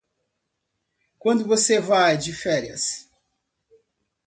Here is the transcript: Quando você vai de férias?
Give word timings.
Quando 1.19 1.45
você 1.45 1.79
vai 1.79 2.17
de 2.17 2.33
férias? 2.33 3.07